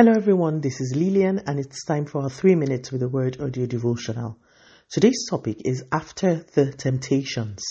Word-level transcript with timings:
Hello 0.00 0.12
everyone, 0.12 0.62
this 0.62 0.80
is 0.80 0.94
Lillian 0.96 1.42
and 1.46 1.60
it's 1.60 1.84
time 1.84 2.06
for 2.06 2.22
our 2.22 2.30
3 2.30 2.54
minutes 2.54 2.90
with 2.90 3.02
the 3.02 3.08
word 3.10 3.38
audio 3.38 3.66
devotional. 3.66 4.38
Today's 4.88 5.26
topic 5.28 5.60
is 5.66 5.84
after 5.92 6.36
the 6.54 6.72
temptations 6.72 7.62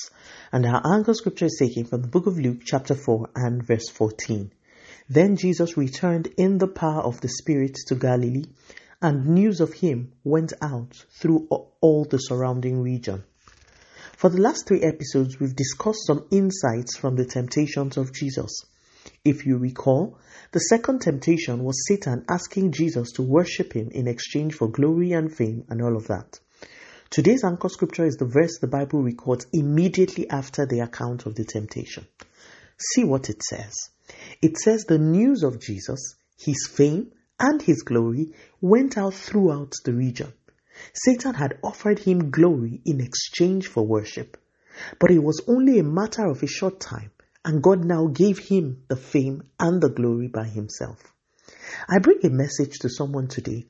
and 0.52 0.64
our 0.64 0.80
anchor 0.86 1.16
scripture 1.16 1.46
is 1.46 1.58
taken 1.58 1.86
from 1.86 2.04
the 2.04 2.08
book 2.08 2.28
of 2.28 2.38
Luke 2.38 2.60
chapter 2.64 2.94
4 2.94 3.32
and 3.34 3.66
verse 3.66 3.90
14. 3.90 4.52
Then 5.10 5.38
Jesus 5.38 5.76
returned 5.76 6.28
in 6.38 6.60
the 6.60 6.68
power 6.68 7.02
of 7.02 7.20
the 7.20 7.30
Spirit 7.30 7.76
to 7.88 7.96
Galilee 7.96 8.46
and 9.02 9.26
news 9.26 9.60
of 9.60 9.74
him 9.74 10.12
went 10.24 10.54
out 10.62 11.04
through 11.20 11.48
all 11.82 12.06
the 12.06 12.20
surrounding 12.20 12.84
region. 12.84 13.24
For 14.18 14.30
the 14.30 14.40
last 14.40 14.68
three 14.68 14.84
episodes, 14.84 15.40
we've 15.40 15.56
discussed 15.56 16.06
some 16.06 16.28
insights 16.30 16.96
from 16.96 17.16
the 17.16 17.26
temptations 17.26 17.98
of 17.98 18.14
Jesus. 18.14 18.66
If 19.30 19.46
you 19.46 19.60
recall, 19.60 20.18
the 20.54 20.60
second 20.60 21.02
temptation 21.02 21.64
was 21.64 21.86
Satan 21.88 22.26
asking 22.28 22.72
Jesus 22.72 23.12
to 23.12 23.22
worship 23.22 23.74
him 23.74 23.90
in 23.92 24.08
exchange 24.08 24.56
for 24.56 24.68
glory 24.68 25.12
and 25.12 25.32
fame 25.32 25.66
and 25.70 25.84
all 25.84 25.96
of 25.96 26.08
that. 26.08 26.40
Today's 27.12 27.44
anchor 27.44 27.70
scripture 27.70 28.08
is 28.08 28.16
the 28.16 28.26
verse 28.26 28.58
the 28.58 28.66
Bible 28.66 29.04
records 29.04 29.46
immediately 29.54 30.28
after 30.32 30.66
the 30.66 30.80
account 30.80 31.28
of 31.28 31.36
the 31.36 31.46
temptation. 31.46 32.08
See 32.80 33.04
what 33.04 33.30
it 33.30 33.44
says. 33.44 33.76
It 34.42 34.58
says 34.58 34.86
the 34.86 34.98
news 34.98 35.44
of 35.44 35.62
Jesus, 35.62 36.16
his 36.40 36.68
fame, 36.68 37.12
and 37.40 37.62
his 37.62 37.84
glory 37.84 38.34
went 38.62 38.98
out 38.98 39.14
throughout 39.14 39.74
the 39.86 39.94
region. 39.94 40.34
Satan 40.92 41.36
had 41.36 41.60
offered 41.64 42.00
him 42.00 42.32
glory 42.32 42.82
in 42.84 43.00
exchange 43.00 43.68
for 43.68 43.86
worship, 43.86 44.38
but 45.00 45.12
it 45.12 45.22
was 45.22 45.40
only 45.48 45.78
a 45.78 45.84
matter 45.84 46.26
of 46.26 46.42
a 46.42 46.48
short 46.48 46.80
time 46.80 47.12
and 47.46 47.64
God 47.64 47.86
now 47.86 48.08
gave 48.08 48.38
him 48.40 48.84
the 48.88 48.96
fame 48.96 49.44
and 49.60 49.82
the 49.82 49.90
glory 49.90 50.28
by 50.28 50.46
himself. 50.46 51.14
I 51.88 52.00
bring 52.00 52.20
a 52.24 52.30
message 52.30 52.80
to 52.80 52.90
someone 52.90 53.28
today 53.28 53.66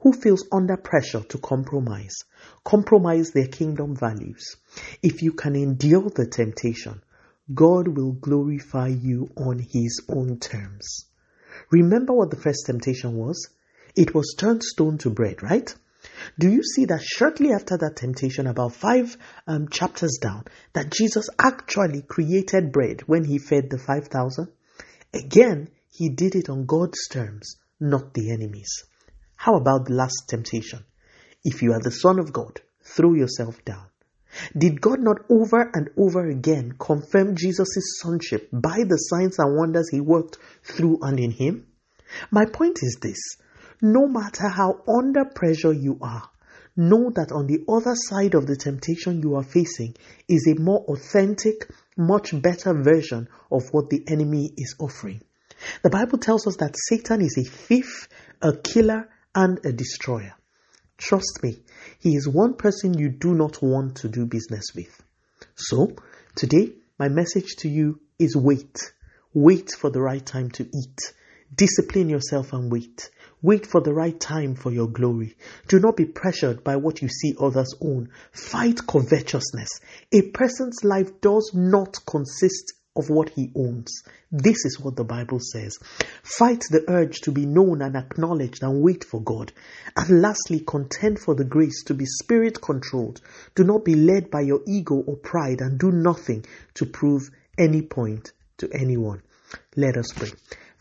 who 0.00 0.12
feels 0.12 0.46
under 0.52 0.76
pressure 0.76 1.22
to 1.22 1.38
compromise, 1.38 2.24
compromise 2.62 3.30
their 3.30 3.46
kingdom 3.48 3.96
values. 3.96 4.56
If 5.02 5.22
you 5.22 5.32
can 5.32 5.56
endure 5.56 6.10
the 6.10 6.26
temptation, 6.26 7.02
God 7.52 7.88
will 7.88 8.12
glorify 8.12 8.88
you 8.88 9.30
on 9.36 9.58
his 9.58 10.02
own 10.08 10.38
terms. 10.38 11.06
Remember 11.70 12.12
what 12.12 12.30
the 12.30 12.36
first 12.36 12.66
temptation 12.66 13.16
was? 13.16 13.48
It 13.96 14.14
was 14.14 14.34
turn 14.36 14.60
stone 14.60 14.98
to 14.98 15.10
bread, 15.10 15.42
right? 15.42 15.74
Do 16.38 16.48
you 16.48 16.62
see 16.62 16.84
that 16.86 17.02
shortly 17.02 17.52
after 17.52 17.76
that 17.78 17.96
temptation, 17.96 18.46
about 18.46 18.74
five 18.74 19.16
um, 19.46 19.68
chapters 19.68 20.18
down, 20.20 20.44
that 20.72 20.90
Jesus 20.90 21.28
actually 21.38 22.02
created 22.02 22.72
bread 22.72 23.02
when 23.06 23.24
he 23.24 23.38
fed 23.38 23.70
the 23.70 23.78
5,000? 23.78 24.48
Again, 25.12 25.68
he 25.90 26.08
did 26.08 26.34
it 26.34 26.48
on 26.48 26.66
God's 26.66 27.06
terms, 27.08 27.56
not 27.80 28.14
the 28.14 28.32
enemy's. 28.32 28.84
How 29.36 29.56
about 29.56 29.86
the 29.86 29.94
last 29.94 30.24
temptation? 30.28 30.84
If 31.44 31.62
you 31.62 31.72
are 31.72 31.80
the 31.80 31.90
Son 31.90 32.18
of 32.18 32.32
God, 32.32 32.60
throw 32.82 33.14
yourself 33.14 33.64
down. 33.64 33.86
Did 34.56 34.80
God 34.80 35.00
not 35.00 35.18
over 35.30 35.70
and 35.74 35.90
over 35.96 36.28
again 36.28 36.74
confirm 36.78 37.36
Jesus' 37.36 38.00
sonship 38.00 38.48
by 38.52 38.82
the 38.84 38.96
signs 38.96 39.38
and 39.38 39.56
wonders 39.56 39.88
he 39.90 40.00
worked 40.00 40.38
through 40.64 40.98
and 41.02 41.20
in 41.20 41.30
him? 41.30 41.66
My 42.30 42.44
point 42.46 42.78
is 42.82 42.98
this 43.00 43.18
no 43.80 44.06
matter 44.06 44.48
how 44.48 44.82
under 44.88 45.24
pressure 45.24 45.72
you 45.72 45.98
are, 46.00 46.28
know 46.76 47.10
that 47.10 47.32
on 47.32 47.46
the 47.46 47.64
other 47.68 47.94
side 47.94 48.34
of 48.34 48.46
the 48.46 48.56
temptation 48.56 49.22
you 49.22 49.36
are 49.36 49.42
facing 49.42 49.94
is 50.28 50.46
a 50.48 50.60
more 50.60 50.84
authentic, 50.88 51.68
much 51.96 52.40
better 52.40 52.74
version 52.74 53.28
of 53.50 53.62
what 53.72 53.90
the 53.90 54.02
enemy 54.08 54.50
is 54.56 54.74
offering. 54.78 55.20
The 55.82 55.90
Bible 55.90 56.18
tells 56.18 56.46
us 56.46 56.56
that 56.56 56.74
Satan 56.76 57.20
is 57.20 57.38
a 57.38 57.48
thief, 57.48 58.08
a 58.42 58.56
killer, 58.56 59.08
and 59.34 59.64
a 59.64 59.72
destroyer. 59.72 60.34
Trust 60.98 61.40
me, 61.42 61.58
he 62.00 62.10
is 62.10 62.28
one 62.28 62.54
person 62.54 62.96
you 62.96 63.08
do 63.08 63.34
not 63.34 63.62
want 63.62 63.96
to 63.98 64.08
do 64.08 64.26
business 64.26 64.66
with. 64.74 65.02
So, 65.54 65.96
today, 66.34 66.72
my 66.98 67.08
message 67.08 67.56
to 67.58 67.68
you 67.68 68.00
is 68.18 68.36
wait. 68.36 68.92
Wait 69.32 69.70
for 69.72 69.90
the 69.90 70.00
right 70.00 70.24
time 70.24 70.50
to 70.52 70.64
eat. 70.64 71.12
Discipline 71.54 72.08
yourself 72.08 72.52
and 72.52 72.70
wait. 72.70 73.10
Wait 73.44 73.66
for 73.66 73.82
the 73.82 73.92
right 73.92 74.18
time 74.18 74.54
for 74.54 74.72
your 74.72 74.88
glory. 74.88 75.36
Do 75.68 75.78
not 75.78 75.98
be 75.98 76.06
pressured 76.06 76.64
by 76.64 76.76
what 76.76 77.02
you 77.02 77.08
see 77.10 77.34
others 77.38 77.74
own. 77.78 78.08
Fight 78.32 78.86
covetousness. 78.86 79.68
A 80.14 80.22
person's 80.30 80.82
life 80.82 81.20
does 81.20 81.52
not 81.52 81.98
consist 82.06 82.72
of 82.96 83.10
what 83.10 83.28
he 83.28 83.50
owns. 83.54 84.02
This 84.32 84.64
is 84.64 84.80
what 84.80 84.96
the 84.96 85.04
Bible 85.04 85.40
says. 85.40 85.78
Fight 86.22 86.64
the 86.70 86.86
urge 86.88 87.20
to 87.20 87.32
be 87.32 87.44
known 87.44 87.82
and 87.82 87.96
acknowledged 87.96 88.62
and 88.62 88.80
wait 88.80 89.04
for 89.04 89.20
God. 89.20 89.52
And 89.94 90.22
lastly, 90.22 90.60
contend 90.66 91.18
for 91.18 91.34
the 91.34 91.44
grace 91.44 91.84
to 91.84 91.92
be 91.92 92.06
spirit 92.06 92.62
controlled. 92.62 93.20
Do 93.54 93.62
not 93.62 93.84
be 93.84 93.94
led 93.94 94.30
by 94.30 94.40
your 94.40 94.62
ego 94.66 94.94
or 94.94 95.16
pride 95.16 95.60
and 95.60 95.78
do 95.78 95.92
nothing 95.92 96.46
to 96.76 96.86
prove 96.86 97.28
any 97.58 97.82
point 97.82 98.32
to 98.56 98.70
anyone. 98.72 99.20
Let 99.76 99.98
us 99.98 100.10
pray. 100.16 100.30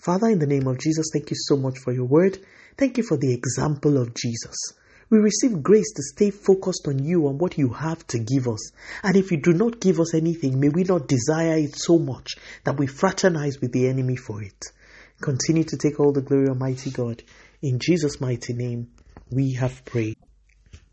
Father, 0.03 0.27
in 0.27 0.39
the 0.39 0.45
name 0.45 0.67
of 0.67 0.79
Jesus, 0.79 1.11
thank 1.13 1.29
you 1.29 1.37
so 1.39 1.55
much 1.55 1.79
for 1.79 1.93
your 1.93 2.03
word. 2.03 2.37
Thank 2.77 2.97
you 2.97 3.03
for 3.03 3.15
the 3.15 3.33
example 3.33 3.97
of 3.97 4.13
Jesus. 4.13 4.73
We 5.09 5.19
receive 5.19 5.63
grace 5.63 5.93
to 5.93 6.03
stay 6.03 6.29
focused 6.29 6.89
on 6.89 7.05
you 7.05 7.29
and 7.29 7.39
what 7.39 7.57
you 7.57 7.69
have 7.69 8.05
to 8.07 8.19
give 8.19 8.49
us. 8.49 8.73
And 9.01 9.15
if 9.15 9.31
you 9.31 9.37
do 9.37 9.53
not 9.53 9.79
give 9.79 10.01
us 10.01 10.13
anything, 10.13 10.59
may 10.59 10.67
we 10.67 10.83
not 10.83 11.07
desire 11.07 11.57
it 11.57 11.77
so 11.77 11.99
much 11.99 12.35
that 12.65 12.77
we 12.77 12.85
fraternize 12.85 13.61
with 13.61 13.71
the 13.71 13.87
enemy 13.87 14.17
for 14.17 14.43
it. 14.43 14.65
Continue 15.21 15.63
to 15.63 15.77
take 15.77 16.01
all 16.01 16.11
the 16.11 16.21
glory, 16.21 16.49
Almighty 16.49 16.91
God. 16.91 17.23
In 17.61 17.79
Jesus' 17.79 18.19
mighty 18.19 18.51
name, 18.51 18.91
we 19.31 19.53
have 19.53 19.85
prayed. 19.85 20.17